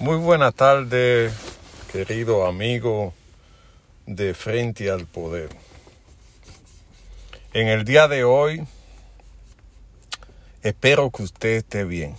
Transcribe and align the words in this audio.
Muy 0.00 0.16
buena 0.16 0.52
tarde, 0.52 1.32
querido 1.90 2.46
amigo 2.46 3.12
de 4.06 4.32
Frente 4.32 4.92
al 4.92 5.06
Poder. 5.06 5.48
En 7.52 7.66
el 7.66 7.84
día 7.84 8.06
de 8.06 8.22
hoy, 8.22 8.64
espero 10.62 11.10
que 11.10 11.24
usted 11.24 11.48
esté 11.48 11.82
bien. 11.82 12.14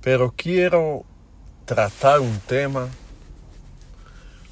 Pero 0.00 0.32
quiero 0.36 1.02
tratar 1.64 2.20
un 2.20 2.38
tema 2.38 2.88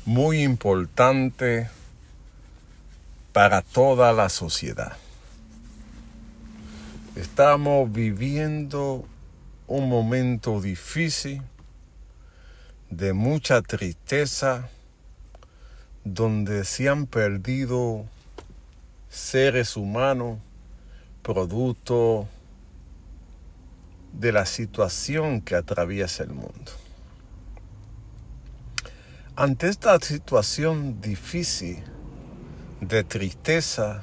muy 0.05 0.43
importante 0.43 1.71
para 3.33 3.63
toda 3.63 4.13
la 4.13 4.29
sociedad. 4.29 4.97
Estamos 7.15 7.93
viviendo 7.93 9.07
un 9.69 9.89
momento 9.89 10.61
difícil, 10.61 11.43
de 12.91 13.13
mucha 13.13 13.61
tristeza, 13.61 14.71
donde 16.05 16.65
se 16.65 16.89
han 16.89 17.07
perdido 17.07 18.07
seres 19.11 19.77
humanos 19.77 20.39
producto 21.23 22.27
de 24.15 24.33
la 24.33 24.47
situación 24.47 25.43
que 25.43 25.55
atraviesa 25.55 26.23
el 26.23 26.31
mundo. 26.31 26.73
Ante 29.37 29.69
esta 29.69 29.99
situación 30.01 31.03
difícil 31.03 31.85
de 32.81 33.05
tristeza, 33.05 34.03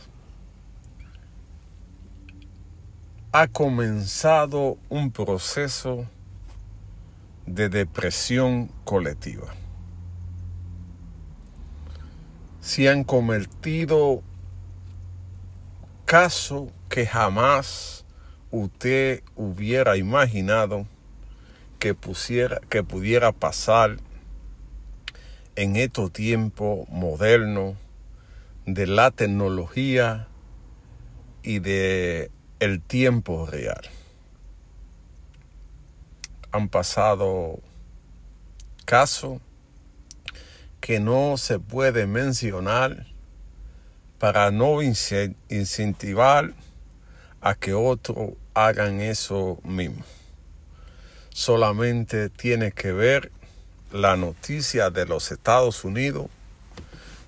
ha 3.37 3.49
comenzado 3.49 4.77
un 4.87 5.11
proceso 5.11 6.05
de 7.45 7.67
depresión 7.67 8.71
colectiva. 8.85 9.53
Se 12.61 12.87
han 12.87 13.03
convertido 13.03 14.23
casos 16.05 16.69
que 16.87 17.05
jamás 17.05 18.05
usted 18.51 19.21
hubiera 19.35 19.97
imaginado 19.97 20.87
que, 21.77 21.93
pusiera, 21.93 22.61
que 22.69 22.83
pudiera 22.83 23.33
pasar 23.33 23.97
en 25.57 25.75
estos 25.75 26.09
tiempos 26.13 26.87
modernos 26.87 27.75
de 28.65 28.87
la 28.87 29.11
tecnología 29.11 30.29
y 31.43 31.59
de 31.59 32.31
el 32.59 32.81
tiempo 32.81 33.45
real. 33.45 33.81
Han 36.51 36.69
pasado 36.69 37.59
casos 38.85 39.41
que 40.79 40.99
no 40.99 41.37
se 41.37 41.59
puede 41.59 42.07
mencionar 42.07 43.07
para 44.19 44.51
no 44.51 44.81
incentivar 44.81 46.53
a 47.41 47.55
que 47.55 47.73
otros 47.73 48.33
hagan 48.53 49.01
eso 49.01 49.59
mismo. 49.63 50.03
Solamente 51.29 52.29
tiene 52.29 52.71
que 52.71 52.93
ver 52.93 53.31
la 53.91 54.15
noticia 54.15 54.89
de 54.89 55.05
los 55.05 55.31
Estados 55.31 55.83
Unidos 55.83 56.27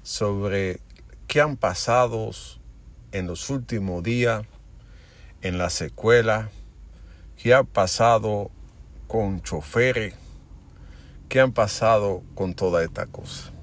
sobre 0.03 0.80
qué 1.28 1.42
han 1.42 1.58
pasado 1.58 2.31
en 3.11 3.28
los 3.28 3.50
últimos 3.50 4.03
días 4.03 4.45
en 5.48 5.58
la 5.58 5.70
secuela, 5.70 6.50
qué 7.38 7.53
ha 7.53 7.64
pasado 7.64 8.52
con 9.08 9.42
choferes, 9.42 10.14
qué 11.30 11.39
han 11.39 11.54
pasado 11.54 12.22
con 12.36 12.54
toda 12.54 12.84
esta 12.84 13.06
cosa. 13.06 13.54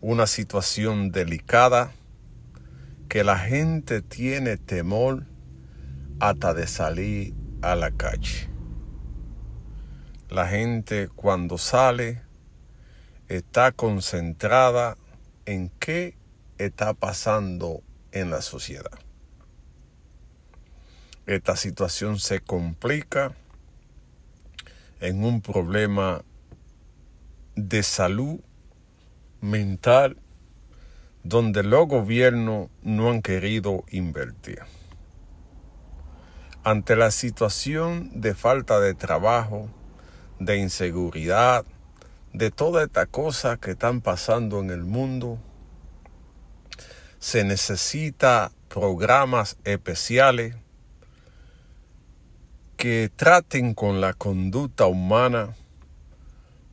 Una 0.00 0.26
situación 0.26 1.10
delicada 1.10 1.92
que 3.08 3.22
la 3.22 3.38
gente 3.38 4.00
tiene 4.00 4.56
temor 4.56 5.26
hasta 6.20 6.54
de 6.54 6.66
salir 6.66 7.34
a 7.60 7.76
la 7.76 7.90
calle. 7.90 8.48
La 10.30 10.48
gente 10.48 11.08
cuando 11.14 11.58
sale 11.58 12.22
está 13.28 13.72
concentrada 13.72 14.96
en 15.44 15.70
qué 15.78 16.16
está 16.56 16.94
pasando 16.94 17.82
en 18.12 18.30
la 18.30 18.40
sociedad. 18.40 19.05
Esta 21.26 21.56
situación 21.56 22.20
se 22.20 22.38
complica 22.38 23.34
en 25.00 25.24
un 25.24 25.40
problema 25.40 26.22
de 27.56 27.82
salud 27.82 28.38
mental 29.40 30.18
donde 31.24 31.64
los 31.64 31.88
gobiernos 31.88 32.68
no 32.82 33.10
han 33.10 33.22
querido 33.22 33.82
invertir. 33.90 34.60
Ante 36.62 36.94
la 36.94 37.10
situación 37.10 38.20
de 38.20 38.34
falta 38.36 38.78
de 38.78 38.94
trabajo, 38.94 39.68
de 40.38 40.58
inseguridad, 40.58 41.64
de 42.34 42.52
toda 42.52 42.84
esta 42.84 43.06
cosa 43.06 43.56
que 43.56 43.72
están 43.72 44.00
pasando 44.00 44.60
en 44.60 44.70
el 44.70 44.84
mundo, 44.84 45.40
se 47.18 47.42
necesita 47.42 48.52
programas 48.68 49.56
especiales 49.64 50.54
que 52.76 53.10
traten 53.14 53.72
con 53.72 54.02
la 54.02 54.12
conducta 54.12 54.86
humana 54.86 55.54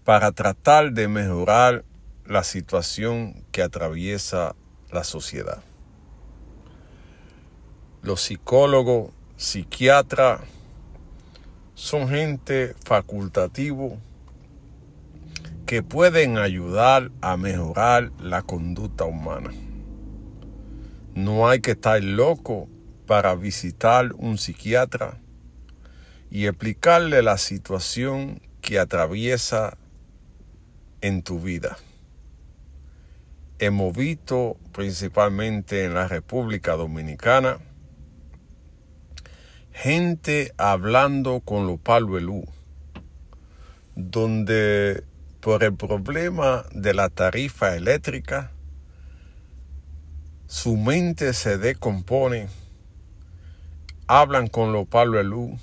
para 0.03 0.33
tratar 0.33 0.91
de 0.91 1.07
mejorar 1.07 1.85
la 2.25 2.43
situación 2.43 3.45
que 3.51 3.61
atraviesa 3.61 4.55
la 4.91 5.05
sociedad. 5.05 5.63
Los 8.01 8.21
psicólogos, 8.21 9.11
psiquiatras, 9.37 10.41
son 11.73 12.09
gente 12.09 12.75
facultativo 12.83 13.97
que 15.65 15.83
pueden 15.83 16.37
ayudar 16.37 17.11
a 17.21 17.37
mejorar 17.37 18.11
la 18.19 18.41
conducta 18.41 19.05
humana. 19.05 19.51
No 21.15 21.47
hay 21.47 21.61
que 21.61 21.71
estar 21.71 22.03
loco 22.03 22.67
para 23.07 23.35
visitar 23.35 24.11
un 24.17 24.37
psiquiatra 24.37 25.22
y 26.33 26.47
explicarle 26.47 27.21
la 27.21 27.37
situación 27.37 28.41
que 28.59 28.79
atraviesa 28.79 29.77
en 31.01 31.21
tu 31.21 31.39
vida. 31.39 31.77
Hemos 33.59 33.95
visto 33.95 34.57
principalmente 34.71 35.85
en 35.85 35.93
la 35.93 36.07
República 36.07 36.71
Dominicana 36.71 37.59
gente 39.73 40.55
hablando 40.57 41.41
con 41.41 41.67
los 41.67 41.79
paluelú, 41.79 42.45
donde 43.95 45.03
por 45.39 45.63
el 45.63 45.75
problema 45.75 46.65
de 46.73 46.95
la 46.95 47.09
tarifa 47.09 47.75
eléctrica, 47.75 48.49
su 50.47 50.77
mente 50.77 51.33
se 51.33 51.59
decompone, 51.59 52.47
hablan 54.07 54.47
con 54.47 54.73
los 54.73 54.87
paluelú, 54.87 55.59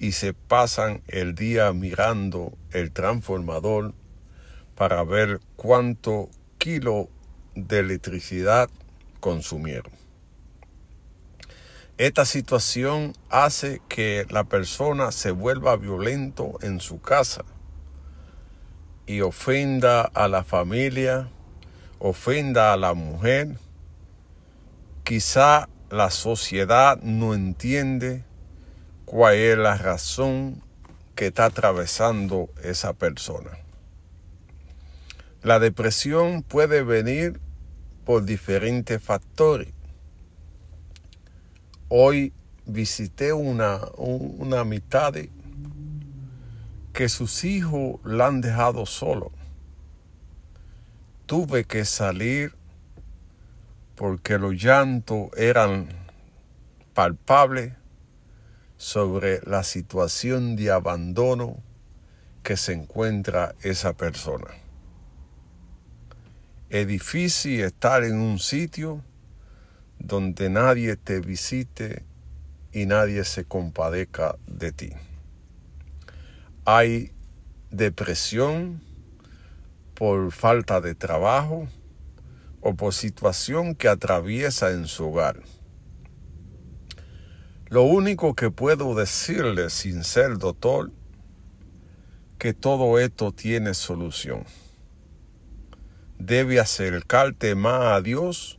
y 0.00 0.12
se 0.12 0.32
pasan 0.32 1.02
el 1.08 1.34
día 1.34 1.72
mirando 1.74 2.56
el 2.72 2.90
transformador 2.90 3.92
para 4.74 5.04
ver 5.04 5.40
cuánto 5.56 6.30
kilo 6.56 7.10
de 7.54 7.80
electricidad 7.80 8.70
consumieron. 9.20 9.92
Esta 11.98 12.24
situación 12.24 13.12
hace 13.28 13.82
que 13.90 14.26
la 14.30 14.44
persona 14.44 15.12
se 15.12 15.32
vuelva 15.32 15.76
violento 15.76 16.58
en 16.62 16.80
su 16.80 17.02
casa 17.02 17.44
y 19.04 19.20
ofenda 19.20 20.00
a 20.00 20.28
la 20.28 20.44
familia, 20.44 21.28
ofenda 21.98 22.72
a 22.72 22.78
la 22.78 22.94
mujer. 22.94 23.58
Quizá 25.04 25.68
la 25.90 26.10
sociedad 26.10 26.98
no 27.02 27.34
entiende 27.34 28.24
cuál 29.10 29.34
es 29.34 29.58
la 29.58 29.76
razón 29.76 30.62
que 31.16 31.26
está 31.26 31.46
atravesando 31.46 32.48
esa 32.62 32.92
persona. 32.92 33.50
La 35.42 35.58
depresión 35.58 36.44
puede 36.44 36.84
venir 36.84 37.40
por 38.04 38.24
diferentes 38.24 39.02
factores. 39.02 39.66
Hoy 41.88 42.32
visité 42.66 43.32
una, 43.32 43.80
una 43.96 44.62
mitad 44.62 45.14
que 46.92 47.08
sus 47.08 47.42
hijos 47.42 47.98
la 48.04 48.28
han 48.28 48.40
dejado 48.40 48.86
solo. 48.86 49.32
Tuve 51.26 51.64
que 51.64 51.84
salir 51.84 52.54
porque 53.96 54.38
los 54.38 54.54
llantos 54.54 55.30
eran 55.36 55.88
palpables 56.94 57.79
sobre 58.80 59.42
la 59.44 59.62
situación 59.62 60.56
de 60.56 60.70
abandono 60.70 61.62
que 62.42 62.56
se 62.56 62.72
encuentra 62.72 63.54
esa 63.60 63.92
persona. 63.92 64.46
Es 66.70 66.86
difícil 66.86 67.60
estar 67.60 68.04
en 68.04 68.16
un 68.16 68.38
sitio 68.38 69.04
donde 69.98 70.48
nadie 70.48 70.96
te 70.96 71.20
visite 71.20 72.06
y 72.72 72.86
nadie 72.86 73.24
se 73.24 73.44
compadezca 73.44 74.36
de 74.46 74.72
ti. 74.72 74.90
Hay 76.64 77.12
depresión 77.70 78.80
por 79.94 80.32
falta 80.32 80.80
de 80.80 80.94
trabajo 80.94 81.68
o 82.62 82.74
por 82.76 82.94
situación 82.94 83.74
que 83.74 83.88
atraviesa 83.88 84.70
en 84.70 84.86
su 84.86 85.08
hogar. 85.08 85.42
Lo 87.70 87.84
único 87.84 88.34
que 88.34 88.50
puedo 88.50 88.96
decirle 88.96 89.70
sin 89.70 90.02
ser 90.02 90.38
doctor, 90.38 90.90
que 92.36 92.52
todo 92.52 92.98
esto 92.98 93.30
tiene 93.30 93.74
solución. 93.74 94.44
Debe 96.18 96.58
acercarte 96.58 97.54
más 97.54 97.96
a 97.96 98.00
Dios 98.00 98.58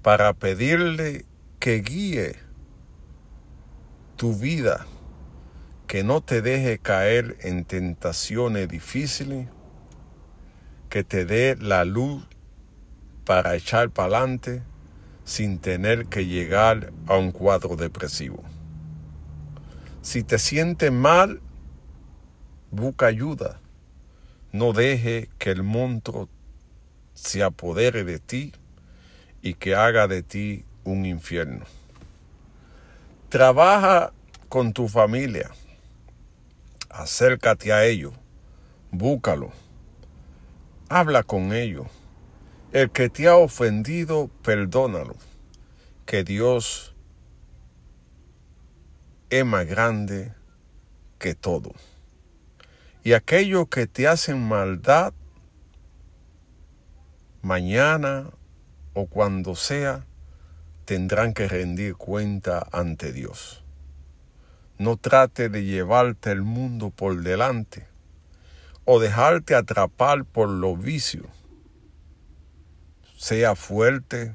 para 0.00 0.32
pedirle 0.32 1.26
que 1.58 1.82
guíe 1.82 2.36
tu 4.16 4.34
vida, 4.34 4.86
que 5.86 6.02
no 6.02 6.22
te 6.22 6.40
deje 6.40 6.78
caer 6.78 7.36
en 7.42 7.66
tentaciones 7.66 8.66
difíciles, 8.66 9.46
que 10.88 11.04
te 11.04 11.26
dé 11.26 11.54
la 11.60 11.84
luz 11.84 12.26
para 13.26 13.56
echar 13.56 13.90
para 13.90 14.16
adelante 14.16 14.62
sin 15.26 15.58
tener 15.58 16.06
que 16.06 16.24
llegar 16.24 16.92
a 17.08 17.16
un 17.16 17.32
cuadro 17.32 17.74
depresivo. 17.74 18.42
Si 20.00 20.22
te 20.22 20.38
sientes 20.38 20.92
mal, 20.92 21.40
busca 22.70 23.06
ayuda. 23.06 23.60
No 24.52 24.72
deje 24.72 25.28
que 25.38 25.50
el 25.50 25.64
monstruo 25.64 26.28
se 27.12 27.42
apodere 27.42 28.04
de 28.04 28.20
ti 28.20 28.52
y 29.42 29.54
que 29.54 29.74
haga 29.74 30.06
de 30.06 30.22
ti 30.22 30.64
un 30.84 31.04
infierno. 31.04 31.64
Trabaja 33.28 34.12
con 34.48 34.72
tu 34.72 34.86
familia. 34.86 35.50
Acércate 36.88 37.72
a 37.72 37.84
ellos. 37.84 38.12
Búscalo. 38.92 39.50
Habla 40.88 41.24
con 41.24 41.52
ellos 41.52 41.88
el 42.76 42.90
que 42.90 43.08
te 43.08 43.26
ha 43.26 43.36
ofendido, 43.36 44.28
perdónalo, 44.42 45.16
que 46.04 46.24
Dios 46.24 46.94
es 49.30 49.46
más 49.46 49.64
grande 49.64 50.34
que 51.18 51.34
todo. 51.34 51.72
Y 53.02 53.14
aquellos 53.14 53.68
que 53.68 53.86
te 53.86 54.06
hacen 54.06 54.46
maldad, 54.46 55.14
mañana 57.40 58.28
o 58.92 59.06
cuando 59.06 59.54
sea, 59.54 60.04
tendrán 60.84 61.32
que 61.32 61.48
rendir 61.48 61.94
cuenta 61.94 62.68
ante 62.72 63.10
Dios. 63.10 63.64
No 64.76 64.98
trate 64.98 65.48
de 65.48 65.64
llevarte 65.64 66.30
el 66.30 66.42
mundo 66.42 66.90
por 66.90 67.22
delante 67.22 67.86
o 68.84 69.00
dejarte 69.00 69.54
atrapar 69.54 70.26
por 70.26 70.50
los 70.50 70.78
vicios 70.78 71.28
sea 73.16 73.56
fuerte 73.56 74.34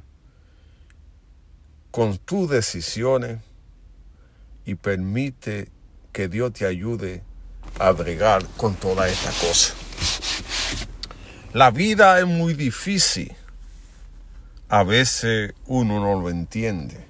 con 1.92 2.18
tus 2.18 2.50
decisiones 2.50 3.39
y 4.66 4.75
permite 4.75 5.69
que 6.12 6.28
Dios 6.28 6.54
te 6.54 6.66
ayude 6.66 7.24
a 7.80 7.92
bregar 7.92 8.45
con 8.57 8.75
toda 8.75 9.07
esta 9.07 9.31
cosa. 9.31 9.74
La 11.54 11.69
vida 11.72 12.19
es 12.19 12.25
muy 12.25 12.54
difícil. 12.54 13.33
A 14.69 14.84
veces 14.84 15.54
uno 15.68 16.00
no 16.00 16.22
lo 16.22 16.30
entiende, 16.30 17.06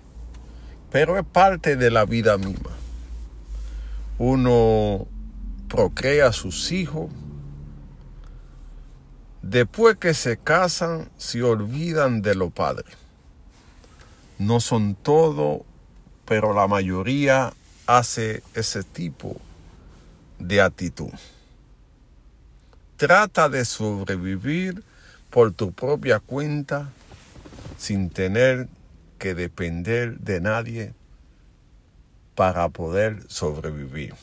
pero 0.92 1.20
es 1.20 1.26
parte 1.26 1.76
de 1.76 1.92
la 1.92 2.06
vida 2.06 2.40
misma. 2.40 2.72
Uno 4.18 5.08
procrea 5.68 6.28
a 6.28 6.34
sus 6.34 6.72
hijos, 6.72 7.12
Después 9.42 9.98
que 9.98 10.14
se 10.14 10.38
casan, 10.38 11.10
se 11.18 11.42
olvidan 11.42 12.22
de 12.22 12.36
los 12.36 12.52
padres. 12.52 12.96
No 14.38 14.60
son 14.60 14.96
todo, 14.96 15.66
pero 16.26 16.54
la 16.54 16.68
mayoría 16.68 17.54
hace 17.88 18.44
ese 18.54 18.84
tipo 18.84 19.38
de 20.38 20.62
actitud. 20.62 21.12
Trata 22.98 23.50
de 23.50 23.66
sobrevivir 23.66 24.84
por 25.32 25.52
tu 25.54 25.72
propia 25.72 26.20
cuenta 26.20 26.90
sin 27.78 28.10
tener 28.10 28.68
que 29.18 29.34
depender 29.34 30.20
de 30.20 30.40
nadie 30.40 30.94
para 32.36 32.70
poder 32.70 33.24
sobrevivir. 33.28 34.14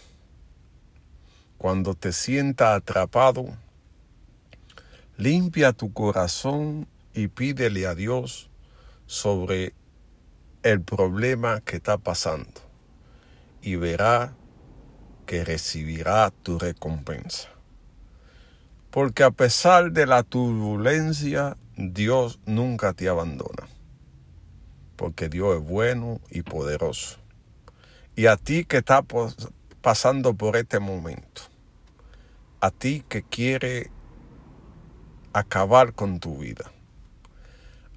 Cuando 1.57 1.95
te 1.95 2.13
sientas 2.13 2.77
atrapado, 2.77 3.49
Limpia 5.19 5.73
tu 5.73 5.93
corazón 5.93 6.87
y 7.13 7.27
pídele 7.27 7.89
a 7.89 7.97
Dios 7.97 8.51
sobre 9.07 9.75
el 10.63 10.81
problema 10.81 11.61
que 11.61 11.75
está 11.75 11.99
pasando 11.99 12.61
y 13.61 13.75
verá 13.75 14.37
que 15.27 15.45
recibirá 15.45 16.31
tu 16.31 16.61
recompensa. 16.61 17.49
Porque 18.93 19.25
a 19.25 19.33
pesar 19.33 19.91
de 19.91 20.07
la 20.07 20.23
turbulencia, 20.23 21.57
Dios 21.77 22.39
nunca 22.47 22.93
te 22.93 23.09
abandona. 23.09 23.67
Porque 24.95 25.29
Dios 25.29 25.57
es 25.57 25.69
bueno 25.69 26.21
y 26.31 26.43
poderoso. 26.43 27.19
Y 28.15 28.27
a 28.27 28.37
ti 28.37 28.65
que 28.65 28.77
estás 28.77 29.03
pasando 29.81 30.35
por 30.35 30.55
este 30.55 30.79
momento, 30.79 31.43
a 32.61 32.71
ti 32.71 33.05
que 33.09 33.25
quiere 33.25 33.91
acabar 35.39 35.93
con 35.93 36.21
tu 36.21 36.39
vida. 36.39 36.71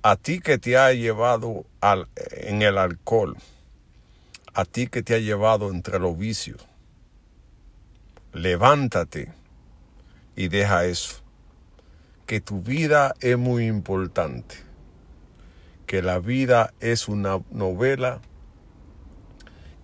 A 0.03 0.15
ti 0.15 0.39
que 0.39 0.57
te 0.57 0.77
ha 0.77 0.93
llevado 0.93 1.65
al, 1.79 2.07
en 2.31 2.61
el 2.61 2.77
alcohol, 2.77 3.37
a 4.53 4.65
ti 4.65 4.87
que 4.87 5.03
te 5.03 5.15
ha 5.15 5.19
llevado 5.19 5.69
entre 5.69 5.99
los 5.99 6.17
vicios, 6.17 6.65
levántate 8.33 9.31
y 10.35 10.47
deja 10.47 10.85
eso. 10.85 11.17
Que 12.25 12.41
tu 12.41 12.61
vida 12.61 13.13
es 13.19 13.37
muy 13.37 13.67
importante. 13.67 14.55
Que 15.85 16.01
la 16.01 16.19
vida 16.19 16.73
es 16.79 17.09
una 17.09 17.41
novela 17.51 18.21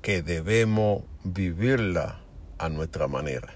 que 0.02 0.22
debemos 0.22 1.04
vivirla 1.24 2.22
a 2.58 2.70
nuestra 2.70 3.08
manera. 3.08 3.54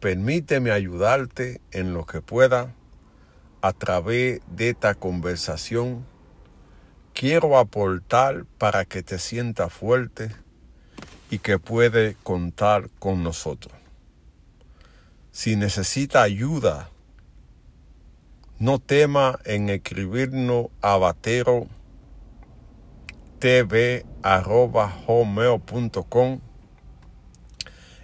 Permíteme 0.00 0.70
ayudarte 0.70 1.60
en 1.72 1.92
lo 1.92 2.06
que 2.06 2.22
pueda 2.22 2.74
a 3.60 3.74
través 3.74 4.40
de 4.46 4.70
esta 4.70 4.94
conversación. 4.94 6.06
Quiero 7.12 7.58
aportar 7.58 8.46
para 8.56 8.86
que 8.86 9.02
te 9.02 9.18
sientas 9.18 9.70
fuerte 9.72 10.30
y 11.30 11.38
que 11.38 11.58
puede 11.58 12.16
contar 12.22 12.88
con 12.98 13.22
nosotros. 13.22 13.74
Si 15.32 15.54
necesita 15.56 16.22
ayuda, 16.22 16.88
no 18.58 18.78
tema 18.78 19.38
en 19.44 19.68
escribirnos 19.68 20.68
a 20.80 20.96
batero 20.96 21.66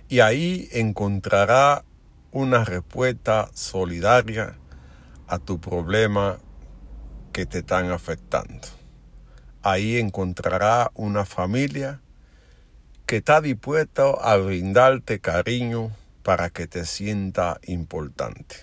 y 0.08 0.20
ahí 0.20 0.68
encontrará 0.72 1.84
una 2.30 2.64
respuesta 2.64 3.50
solidaria 3.54 4.56
a 5.26 5.38
tu 5.38 5.60
problema 5.60 6.38
que 7.32 7.46
te 7.46 7.58
están 7.58 7.90
afectando. 7.90 8.68
Ahí 9.62 9.96
encontrará 9.96 10.92
una 10.94 11.24
familia 11.24 12.00
que 13.04 13.16
está 13.16 13.40
dispuesta 13.40 14.10
a 14.20 14.36
brindarte 14.36 15.20
cariño 15.20 15.90
para 16.22 16.50
que 16.50 16.66
te 16.66 16.84
sienta 16.84 17.60
importante. 17.66 18.56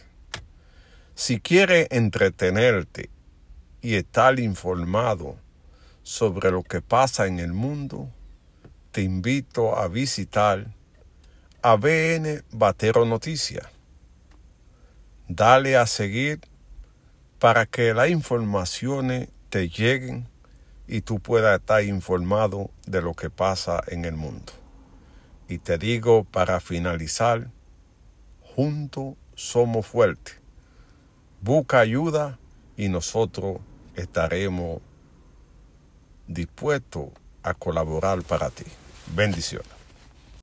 Si 1.16 1.40
quiere 1.40 1.88
entretenerte 1.92 3.10
y 3.82 3.96
estar 3.96 4.40
informado 4.40 5.38
sobre 6.04 6.52
lo 6.52 6.64
que 6.64 6.82
pasa 6.82 7.28
en 7.28 7.40
el 7.40 7.54
mundo, 7.54 8.10
te 8.92 9.02
invito 9.02 9.78
a 9.78 9.88
visitar 9.88 10.68
ABN 11.66 12.44
Batero 12.52 13.06
Noticias. 13.06 13.66
Dale 15.30 15.78
a 15.78 15.88
seguir 15.88 16.42
para 17.40 17.66
que 17.66 17.94
las 17.94 18.10
informaciones 18.10 19.30
te 19.48 19.70
lleguen 19.70 20.28
y 20.90 21.00
tú 21.00 21.22
puedas 21.22 21.58
estar 21.58 21.82
informado 21.82 22.70
de 22.86 23.02
lo 23.02 23.14
que 23.14 23.30
pasa 23.30 23.82
en 23.88 24.04
el 24.04 24.18
mundo. 24.18 24.52
Y 25.48 25.60
te 25.60 25.78
digo 25.78 26.26
para 26.26 26.60
finalizar, 26.60 27.50
juntos 28.42 29.16
somos 29.34 29.88
fuertes. 29.88 30.42
Busca 31.40 31.80
ayuda 31.80 32.40
y 32.76 32.90
nosotros 32.90 33.60
estaremos 33.96 34.82
dispuestos 36.28 37.08
a 37.42 37.54
colaborar 37.54 38.22
para 38.24 38.50
ti. 38.50 38.66
Bendiciones. 39.16 39.73